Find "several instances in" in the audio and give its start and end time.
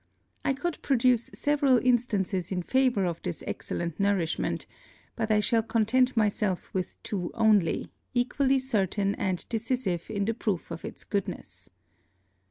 1.31-2.63